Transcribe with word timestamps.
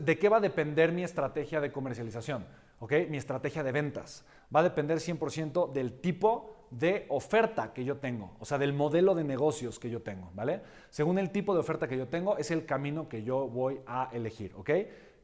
¿de 0.00 0.18
qué 0.18 0.28
va 0.28 0.38
a 0.38 0.40
depender 0.40 0.92
mi 0.92 1.04
estrategia 1.04 1.60
de 1.60 1.70
comercialización? 1.70 2.46
¿Ok? 2.80 2.92
Mi 3.08 3.18
estrategia 3.18 3.62
de 3.62 3.72
ventas. 3.72 4.24
Va 4.54 4.60
a 4.60 4.64
depender 4.64 4.98
100% 4.98 5.72
del 5.72 6.00
tipo 6.00 6.56
de 6.70 7.06
oferta 7.08 7.72
que 7.72 7.84
yo 7.84 7.98
tengo, 7.98 8.36
o 8.38 8.44
sea, 8.44 8.56
del 8.56 8.72
modelo 8.72 9.14
de 9.14 9.24
negocios 9.24 9.78
que 9.78 9.90
yo 9.90 10.02
tengo, 10.02 10.30
¿vale? 10.34 10.62
Según 10.90 11.18
el 11.18 11.30
tipo 11.30 11.52
de 11.52 11.60
oferta 11.60 11.88
que 11.88 11.98
yo 11.98 12.08
tengo, 12.08 12.38
es 12.38 12.50
el 12.50 12.64
camino 12.64 13.08
que 13.08 13.22
yo 13.24 13.48
voy 13.48 13.80
a 13.86 14.08
elegir, 14.12 14.54
¿ok? 14.56 14.70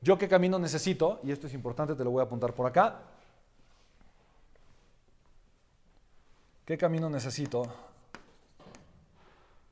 Yo 0.00 0.18
qué 0.18 0.28
camino 0.28 0.58
necesito, 0.58 1.21
y 1.22 1.31
esto 1.31 1.47
es 1.47 1.54
importante, 1.54 1.95
te 1.95 2.04
lo 2.04 2.11
voy 2.11 2.21
a 2.21 2.24
apuntar 2.24 2.53
por 2.53 2.67
acá. 2.67 3.01
¿Qué 6.65 6.77
camino 6.77 7.08
necesito? 7.08 7.65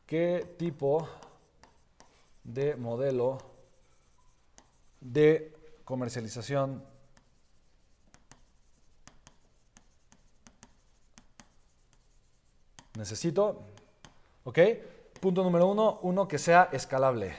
¿Qué 0.07 0.55
tipo 0.57 1.09
de 2.45 2.77
modelo 2.77 3.39
de 5.05 5.53
comercialización 5.85 6.83
necesito? 12.97 13.63
¿Ok? 14.45 14.59
Punto 15.21 15.43
número 15.43 15.67
uno, 15.69 16.01
uno 16.03 16.27
que 16.27 16.39
sea 16.39 16.71
escalable. 16.73 17.35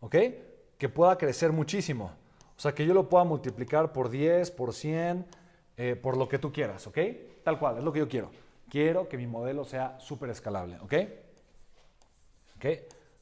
¿Ok? 0.00 0.16
Que 0.76 0.88
pueda 0.88 1.16
crecer 1.16 1.52
muchísimo. 1.52 2.12
O 2.56 2.60
sea, 2.60 2.74
que 2.74 2.84
yo 2.84 2.92
lo 2.94 3.08
pueda 3.08 3.24
multiplicar 3.24 3.92
por 3.92 4.10
10, 4.10 4.50
por 4.50 4.74
100, 4.74 5.26
eh, 5.76 5.94
por 5.94 6.16
lo 6.16 6.28
que 6.28 6.38
tú 6.38 6.52
quieras. 6.52 6.86
¿Ok? 6.86 6.98
Tal 7.44 7.58
cual, 7.58 7.78
es 7.78 7.84
lo 7.84 7.92
que 7.92 8.00
yo 8.00 8.08
quiero. 8.08 8.30
Quiero 8.68 9.08
que 9.08 9.16
mi 9.16 9.26
modelo 9.26 9.64
sea 9.64 9.98
súper 10.00 10.30
escalable. 10.30 10.78
¿Ok? 10.80 10.94
¿Ok? 12.56 12.66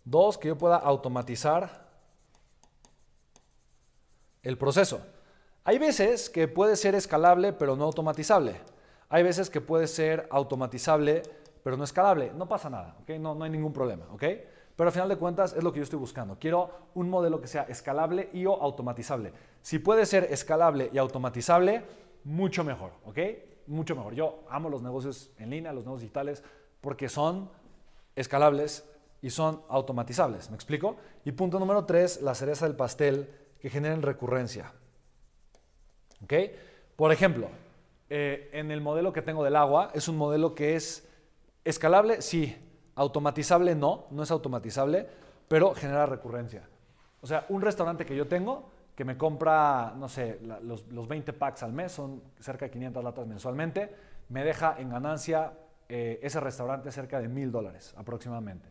Dos, 0.05 0.39
que 0.39 0.49
yo 0.49 0.57
pueda 0.57 0.77
automatizar 0.77 1.86
el 4.47 4.57
proceso. 4.57 5.01
Hay 5.65 5.79
veces 5.79 6.31
que 6.31 6.47
puede 6.47 6.77
ser 6.77 6.95
escalable, 6.95 7.53
pero 7.53 7.75
no 7.75 7.85
automatizable. 7.85 8.61
Hay 9.09 9.25
veces 9.25 9.51
que 9.51 9.61
puede 9.61 9.89
ser 9.89 10.29
automatizable, 10.31 11.25
pero 11.65 11.77
no 11.77 11.83
escalable. 11.83 12.33
No 12.33 12.49
pasa 12.49 12.71
nada, 12.71 12.97
¿ok? 13.03 13.11
No, 13.19 13.35
no 13.35 13.45
hay 13.45 13.51
ningún 13.51 13.73
problema, 13.73 14.07
¿ok? 14.13 14.23
Pero 14.77 14.89
al 14.89 14.93
final 14.93 15.09
de 15.09 15.17
cuentas 15.17 15.53
es 15.55 15.65
lo 15.65 15.73
que 15.73 15.79
yo 15.79 15.83
estoy 15.83 15.99
buscando. 15.99 16.39
Quiero 16.39 16.71
un 16.95 17.11
modelo 17.11 17.41
que 17.41 17.49
sea 17.49 17.63
escalable 17.63 18.31
y 18.33 18.47
o 18.47 18.55
automatizable. 18.55 19.33
Si 19.63 19.81
puede 19.81 20.07
ser 20.07 20.29
escalable 20.31 20.91
y 20.93 20.99
automatizable, 20.99 21.83
mucho 22.23 22.63
mejor, 22.63 22.93
¿ok? 23.05 23.19
Mucho 23.67 23.97
mejor. 23.97 24.15
Yo 24.15 24.45
amo 24.49 24.71
los 24.71 24.83
negocios 24.83 25.33
en 25.39 25.51
línea, 25.51 25.73
los 25.73 25.85
negocios 25.85 26.03
digitales, 26.03 26.45
porque 26.81 27.09
son 27.09 27.51
escalables 28.15 28.89
y 29.23 29.31
son 29.31 29.63
automatizables. 29.69 30.51
¿Me 30.51 30.55
explico? 30.55 30.99
Y 31.25 31.33
punto 31.33 31.59
número 31.59 31.85
tres, 31.85 32.23
la 32.23 32.37
cereza 32.37 32.67
del 32.67 32.77
pastel 32.77 33.46
que 33.67 33.71
generen 33.71 34.01
recurrencia. 34.01 34.73
¿Ok? 36.23 36.35
Por 36.95 37.11
ejemplo, 37.11 37.49
eh, 38.09 38.49
en 38.53 38.71
el 38.71 38.81
modelo 38.81 39.13
que 39.13 39.23
tengo 39.23 39.43
del 39.43 39.57
agua, 39.57 39.91
es 39.93 40.07
un 40.07 40.17
modelo 40.17 40.55
que 40.55 40.77
es 40.77 41.05
escalable, 41.65 42.23
sí, 42.23 42.57
automatizable 42.95 43.75
no, 43.75 44.07
no 44.13 44.23
es 44.23 44.31
automatizable, 44.31 45.09
pero 45.49 45.75
genera 45.75 46.07
recurrencia. 46.07 46.63
O 47.21 47.27
sea, 47.27 47.45
un 47.49 47.61
restaurante 47.61 48.07
que 48.07 48.15
yo 48.15 48.29
tengo, 48.29 48.71
que 48.95 49.05
me 49.05 49.19
compra, 49.19 49.95
no 49.97 50.09
sé, 50.09 50.39
los, 50.63 51.09
20 51.09 51.33
packs 51.33 51.65
al 51.65 51.73
mes, 51.73 51.91
son 51.91 52.23
cerca 52.39 52.67
de 52.67 52.71
500 52.71 53.03
latas 53.03 53.27
mensualmente, 53.27 53.93
me 54.29 54.45
deja 54.45 54.77
en 54.79 54.91
ganancia 54.91 55.55
eh, 55.89 56.21
ese 56.23 56.39
restaurante 56.39 56.93
cerca 56.93 57.19
de 57.19 57.27
mil 57.27 57.51
dólares 57.51 57.95
aproximadamente. 57.97 58.69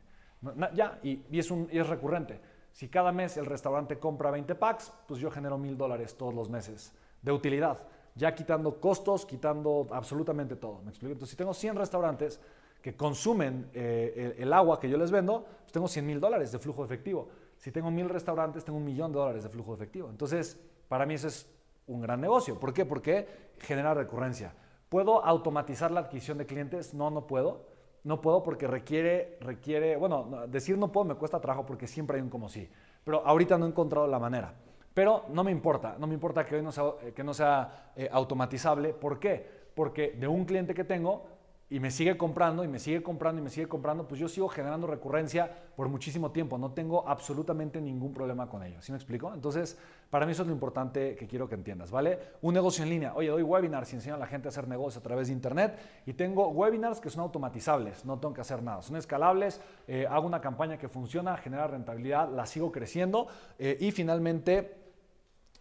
Ya, 0.73 0.99
y, 1.03 1.37
es 1.37 1.51
un, 1.51 1.67
y 1.69 1.79
es 1.79 1.87
recurrente. 1.87 2.54
Si 2.75 2.89
cada 2.89 3.13
mes 3.13 3.37
el 3.37 3.45
restaurante 3.45 3.99
compra 3.99 4.31
20 4.31 4.53
packs, 4.55 4.91
pues 5.07 5.19
yo 5.21 5.31
genero 5.31 5.57
mil 5.57 5.77
dólares 5.77 6.17
todos 6.17 6.33
los 6.33 6.49
meses 6.49 6.93
de 7.21 7.31
utilidad 7.31 7.79
ya 8.15 8.33
quitando 8.33 8.79
costos, 8.79 9.25
quitando 9.25 9.87
absolutamente 9.91 10.55
todo. 10.55 10.81
¿Me 10.81 10.89
explico? 10.89 11.11
Entonces, 11.11 11.31
si 11.31 11.35
tengo 11.35 11.53
100 11.53 11.75
restaurantes 11.75 12.39
que 12.81 12.95
consumen 12.95 13.69
eh, 13.73 14.35
el, 14.39 14.53
agua 14.53 14.79
que 14.79 14.89
yo 14.89 14.97
les 14.97 15.11
vendo, 15.11 15.45
pues 15.61 15.73
tengo 15.73 15.87
100 15.87 16.05
mil 16.05 16.19
dólares 16.19 16.51
de 16.51 16.59
flujo 16.59 16.83
efectivo. 16.83 17.27
Si 17.57 17.71
tengo 17.71 17.91
mil 17.91 18.09
restaurantes, 18.09 18.63
tengo 18.63 18.77
un 18.77 18.85
millón 18.85 19.11
de 19.11 19.19
dólares 19.19 19.43
de 19.43 19.49
flujo 19.49 19.73
efectivo. 19.73 20.09
Entonces, 20.09 20.57
para 20.87 21.05
mí 21.05 21.15
eso 21.15 21.27
es 21.27 21.49
un 21.87 22.01
gran 22.01 22.21
negocio. 22.21 22.59
¿Por 22.59 22.73
qué? 22.73 22.85
Porque 22.85 23.27
genera 23.59 23.93
recurrencia. 23.93 24.53
¿Puedo 24.87 25.25
automatizar 25.25 25.91
la 25.91 26.01
adquisición 26.01 26.37
de 26.37 26.45
clientes? 26.45 26.93
No, 26.93 27.09
no 27.09 27.27
puedo. 27.27 27.65
No 28.05 28.21
puedo 28.21 28.43
porque 28.43 28.67
requiere, 28.67 29.37
requiere, 29.41 29.97
bueno, 29.97 30.45
decir 30.47 30.77
no 30.77 30.91
puedo 30.91 31.05
me 31.05 31.15
cuesta 31.15 31.41
trabajo 31.41 31.65
porque 31.65 31.87
siempre 31.87 32.17
hay 32.17 32.23
un 32.23 32.29
como 32.29 32.47
sí. 32.47 32.69
Pero 33.03 33.25
ahorita 33.25 33.57
no 33.57 33.65
he 33.65 33.69
encontrado 33.69 34.05
la 34.07 34.19
manera. 34.19 34.53
Pero 34.93 35.25
no 35.29 35.43
me 35.43 35.51
importa, 35.51 35.97
no 35.99 36.05
me 36.05 36.13
importa 36.13 36.45
que 36.45 36.55
hoy 36.55 36.61
no 36.61 36.71
sea, 36.71 36.83
eh, 37.01 37.13
que 37.13 37.23
no 37.23 37.33
sea 37.33 37.91
eh, 37.95 38.07
automatizable. 38.11 38.93
¿Por 38.93 39.19
qué? 39.19 39.45
Porque 39.73 40.11
de 40.11 40.27
un 40.27 40.45
cliente 40.45 40.73
que 40.73 40.83
tengo 40.83 41.25
y 41.69 41.79
me 41.79 41.89
sigue 41.89 42.15
comprando 42.15 42.63
y 42.63 42.67
me 42.67 42.77
sigue 42.77 43.01
comprando 43.01 43.41
y 43.41 43.43
me 43.43 43.49
sigue 43.49 43.67
comprando, 43.67 44.07
pues 44.07 44.19
yo 44.19 44.27
sigo 44.27 44.47
generando 44.47 44.85
recurrencia 44.85 45.49
por 45.75 45.89
muchísimo 45.89 46.31
tiempo. 46.31 46.57
No 46.59 46.71
tengo 46.71 47.07
absolutamente 47.07 47.81
ningún 47.81 48.13
problema 48.13 48.47
con 48.47 48.61
ello. 48.61 48.81
¿Sí 48.81 48.91
me 48.91 48.97
explico? 48.97 49.33
Entonces, 49.33 49.77
para 50.11 50.27
mí 50.27 50.33
eso 50.33 50.43
es 50.43 50.47
lo 50.47 50.53
importante 50.53 51.15
que 51.15 51.25
quiero 51.25 51.49
que 51.49 51.55
entiendas, 51.55 51.89
¿vale? 51.89 52.19
Un 52.41 52.53
negocio 52.53 52.83
en 52.83 52.91
línea. 52.91 53.13
Oye, 53.15 53.29
doy 53.29 53.41
webinars 53.41 53.91
y 53.93 53.95
enseño 53.95 54.15
a 54.15 54.19
la 54.19 54.27
gente 54.27 54.47
a 54.47 54.49
hacer 54.49 54.67
negocio 54.67 54.99
a 54.99 55.03
través 55.03 55.27
de 55.27 55.33
Internet 55.33 55.79
y 56.05 56.13
tengo 56.13 56.49
webinars 56.49 56.99
que 56.99 57.09
son 57.09 57.21
automatizables, 57.21 58.05
no 58.05 58.19
tengo 58.19 58.35
que 58.35 58.41
hacer 58.41 58.61
nada. 58.61 58.83
Son 58.83 58.95
escalables, 58.95 59.59
eh, 59.87 60.05
hago 60.07 60.27
una 60.27 60.41
campaña 60.41 60.77
que 60.77 60.87
funciona, 60.87 61.35
genera 61.37 61.65
rentabilidad, 61.65 62.29
la 62.29 62.45
sigo 62.45 62.71
creciendo 62.71 63.27
y 63.57 63.91
finalmente 63.91 64.85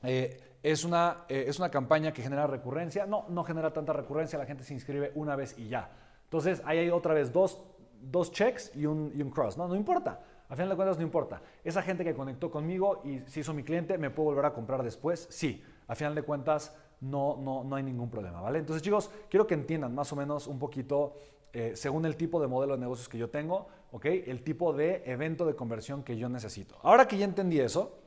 eh, 0.04 0.38
es, 0.64 0.82
una, 0.82 1.26
eh, 1.28 1.44
es 1.46 1.58
una 1.58 1.70
campaña 1.70 2.12
que 2.12 2.22
genera 2.22 2.46
recurrencia. 2.46 3.04
No, 3.06 3.26
no 3.28 3.44
genera 3.44 3.72
tanta 3.72 3.92
recurrencia, 3.92 4.38
la 4.38 4.46
gente 4.46 4.64
se 4.64 4.72
inscribe 4.72 5.12
una 5.14 5.36
vez 5.36 5.56
y 5.58 5.68
ya. 5.68 5.92
Entonces, 6.24 6.62
ahí 6.64 6.78
hay 6.78 6.90
otra 6.90 7.12
vez 7.12 7.32
dos, 7.32 7.62
dos 8.00 8.32
checks 8.32 8.72
y 8.74 8.86
un, 8.86 9.12
y 9.14 9.20
un 9.20 9.30
cross. 9.30 9.58
No, 9.58 9.68
no 9.68 9.76
importa. 9.76 10.20
A 10.48 10.56
final 10.56 10.70
de 10.70 10.76
cuentas, 10.76 10.96
no 10.96 11.02
importa. 11.02 11.42
Esa 11.62 11.82
gente 11.82 12.02
que 12.02 12.14
conectó 12.14 12.50
conmigo 12.50 13.02
y 13.04 13.20
se 13.26 13.40
hizo 13.40 13.52
mi 13.52 13.62
cliente, 13.62 13.98
¿me 13.98 14.08
puedo 14.08 14.30
volver 14.30 14.46
a 14.46 14.54
comprar 14.54 14.82
después? 14.82 15.26
Sí. 15.30 15.62
A 15.86 15.94
final 15.94 16.14
de 16.14 16.22
cuentas, 16.22 16.74
no, 17.02 17.36
no, 17.36 17.62
no 17.62 17.76
hay 17.76 17.82
ningún 17.82 18.08
problema, 18.08 18.40
¿vale? 18.40 18.58
Entonces, 18.58 18.82
chicos, 18.82 19.10
quiero 19.28 19.46
que 19.46 19.52
entiendan 19.52 19.94
más 19.94 20.10
o 20.14 20.16
menos 20.16 20.46
un 20.46 20.58
poquito, 20.58 21.14
eh, 21.52 21.72
según 21.74 22.06
el 22.06 22.16
tipo 22.16 22.40
de 22.40 22.46
modelo 22.46 22.72
de 22.72 22.80
negocios 22.80 23.06
que 23.10 23.18
yo 23.18 23.28
tengo, 23.28 23.68
¿ok? 23.92 24.06
El 24.06 24.42
tipo 24.42 24.72
de 24.72 25.02
evento 25.04 25.44
de 25.44 25.54
conversión 25.54 26.02
que 26.02 26.16
yo 26.16 26.30
necesito. 26.30 26.78
Ahora 26.82 27.06
que 27.06 27.18
ya 27.18 27.26
entendí 27.26 27.60
eso, 27.60 27.98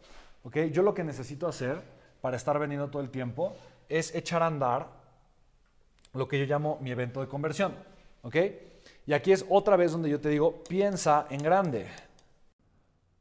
yo 0.72 0.82
lo 0.82 0.96
que 0.96 1.04
necesito 1.04 1.48
hacer 1.48 1.97
para 2.22 2.38
estar 2.38 2.58
vendiendo 2.60 2.88
todo 2.90 3.02
el 3.02 3.10
tiempo 3.10 3.56
es 3.90 4.14
echar 4.16 4.44
a 4.44 4.48
andar 4.48 4.88
lo 6.14 6.28
que 6.28 6.40
yo 6.40 6.46
llamo 6.46 6.78
mi 6.82 6.92
evento 6.92 7.22
de 7.22 7.28
conversión. 7.28 7.74
Y 9.06 9.14
aquí 9.14 9.32
es 9.32 9.46
otra 9.50 9.76
vez 9.76 9.92
donde 9.92 10.10
yo 10.10 10.20
te 10.20 10.30
digo, 10.30 10.64
piensa 10.68 11.28
en 11.30 11.42
grande. 11.42 11.88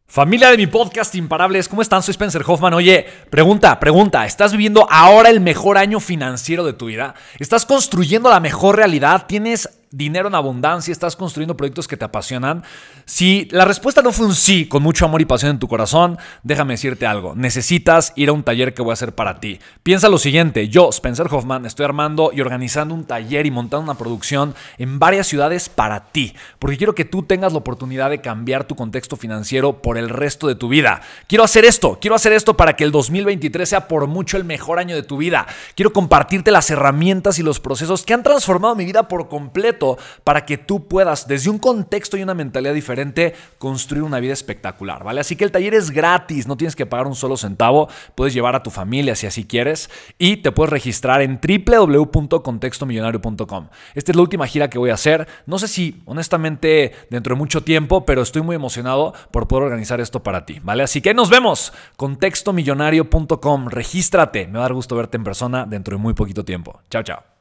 Familia 0.09 0.51
de 0.51 0.57
mi 0.57 0.69
podcast 0.69 1.15
Imparables, 1.17 1.69
¿cómo 1.69 1.83
están? 1.83 2.03
Soy 2.03 2.13
Spencer 2.13 2.43
Hoffman. 2.47 2.75
Oye, 2.75 3.07
pregunta, 3.29 3.79
pregunta, 3.81 4.25
¿estás 4.25 4.53
viviendo 4.53 4.87
ahora 4.89 5.31
el 5.31 5.41
mejor 5.41 5.79
año 5.79 5.99
financiero 5.99 6.65
de 6.65 6.73
tu 6.73 6.87
vida? 6.87 7.15
¿Estás 7.39 7.67
construyendo 7.67 8.31
la 8.31 8.39
mejor 8.39 8.77
realidad? 8.77 9.27
¿Tienes 9.27 9.76
dinero 9.91 10.29
en 10.29 10.35
abundancia, 10.35 10.93
estás 10.93 11.17
construyendo 11.17 11.57
proyectos 11.57 11.87
que 11.87 11.97
te 11.97 12.05
apasionan. 12.05 12.65
Si 13.05 13.49
la 13.51 13.65
respuesta 13.65 14.03
no 14.03 14.13
fue 14.13 14.27
un 14.27 14.35
sí 14.35 14.67
con 14.67 14.83
mucho 14.83 15.05
amor 15.05 15.21
y 15.21 15.25
pasión 15.25 15.53
en 15.53 15.59
tu 15.59 15.69
corazón, 15.69 16.19
déjame 16.43 16.75
decirte 16.75 17.07
algo. 17.07 17.35
Necesitas 17.37 18.13
ir 18.17 18.29
a 18.29 18.33
un 18.33 18.43
taller 18.43 18.75
que 18.75 18.83
voy 18.83 18.91
a 18.91 18.95
hacer 18.95 19.15
para 19.15 19.41
ti. 19.41 19.61
Piensa 19.83 20.09
lo 20.09 20.19
siguiente, 20.19 20.69
yo, 20.69 20.89
Spencer 20.91 21.29
Hoffman, 21.31 21.67
estoy 21.67 21.85
armando 21.85 22.31
y 22.33 22.41
organizando 22.41 22.95
un 22.95 23.05
taller 23.05 23.47
y 23.47 23.51
montando 23.51 23.85
una 23.85 23.99
producción 23.99 24.55
en 24.79 24.99
varias 24.99 25.27
ciudades 25.27 25.69
para 25.69 26.01
ti, 26.11 26.35
porque 26.59 26.77
quiero 26.77 26.95
que 26.95 27.05
tú 27.05 27.23
tengas 27.23 27.53
la 27.53 27.59
oportunidad 27.59 28.11
de 28.11 28.21
cambiar 28.21 28.65
tu 28.65 28.75
contexto 28.75 29.17
financiero 29.17 29.83
por 29.83 29.99
el 29.99 30.09
resto 30.09 30.49
de 30.49 30.55
tu 30.55 30.69
vida. 30.69 31.01
Quiero 31.29 31.45
hacer 31.45 31.65
esto, 31.65 31.99
quiero 32.01 32.17
hacer 32.17 32.33
esto 32.33 32.57
para 32.57 32.75
que 32.75 32.85
el 32.85 32.93
2023 32.93 33.69
sea 33.69 33.89
por 33.89 34.07
mucho 34.07 34.37
el 34.37 34.45
mejor 34.45 34.79
año 34.79 34.95
de 34.95 35.03
tu 35.03 35.17
vida. 35.17 35.47
Quiero 35.75 35.93
compartirte 35.93 36.51
las 36.51 36.71
herramientas 36.71 37.39
y 37.39 37.43
los 37.43 37.61
procesos 37.61 38.05
que 38.05 38.15
han 38.15 38.23
transformado 38.23 38.75
mi 38.75 38.85
vida 38.85 39.09
por 39.09 39.29
completo 39.29 39.76
para 40.25 40.45
que 40.45 40.59
tú 40.59 40.89
puedas, 40.89 41.29
desde 41.29 41.51
un 41.51 41.59
contexto 41.59 42.17
y 42.17 42.23
una 42.23 42.35
mentalidad 42.35 42.75
diferente, 42.75 43.35
construir 43.59 44.03
una 44.03 44.19
vida 44.21 44.33
espectacular, 44.33 45.05
¿vale? 45.05 45.21
Así 45.21 45.37
que 45.37 45.45
el 45.45 45.53
taller 45.53 45.75
es 45.75 45.91
gratis, 45.91 46.47
no 46.47 46.57
tienes 46.57 46.77
que 46.77 46.87
pagar 46.87 47.07
un 47.07 47.15
solo 47.15 47.37
centavo, 47.37 47.89
puedes 48.15 48.33
llevar 48.35 48.57
a 48.57 48.63
tu 48.63 48.71
familia 48.71 49.15
si 49.15 49.27
así 49.27 49.45
quieres 49.45 49.91
y 50.19 50.39
te 50.39 50.53
puedes 50.53 50.71
registrar 50.71 51.21
en 51.23 51.39
www.contextomillonario.com. 51.41 53.69
Esta 53.95 54.13
es 54.13 54.17
la 54.17 54.23
última 54.23 54.47
gira 54.47 54.71
que 54.71 54.79
voy 54.79 54.91
a 54.91 54.95
hacer, 54.95 55.27
no 55.47 55.59
sé 55.59 55.69
si 55.69 56.03
honestamente 56.07 56.93
dentro 57.11 57.35
de 57.35 57.39
mucho 57.39 57.63
tiempo, 57.63 58.05
pero 58.05 58.23
estoy 58.23 58.43
muy 58.43 58.57
emocionado 58.57 59.15
por 59.31 59.49
poder 59.49 59.65
organizar 59.65 60.01
esto 60.01 60.23
para 60.23 60.47
ti, 60.47 60.61
¿vale? 60.63 60.83
Así 60.83 61.01
que 61.01 61.15
nos 61.15 61.31
vemos, 61.31 61.73
contextomillonario.com, 61.97 63.69
regístrate, 63.69 64.47
me 64.47 64.55
va 64.55 64.61
a 64.61 64.63
dar 64.63 64.75
gusto 64.75 64.97
verte 64.97 65.17
en 65.17 65.25
persona 65.25 65.67
dentro 65.67 65.97
de 65.97 66.03
muy 66.03 66.15
poquito 66.15 66.45
tiempo. 66.45 66.81
Chao, 66.91 67.03
chao. 67.03 67.36